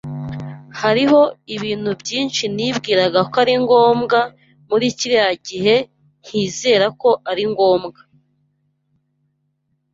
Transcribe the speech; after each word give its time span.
Hariho 0.81 1.21
ibintu 1.55 1.89
byinshi 2.01 2.43
nibwiraga 2.55 3.19
ko 3.31 3.35
ari 3.43 3.53
ngombwa 3.63 4.19
muri 4.69 4.85
kiriya 4.97 5.29
gihe 5.47 5.75
ntizera 6.25 6.85
ko 7.01 7.09
ari 7.29 7.43
ngombwa. 7.51 7.99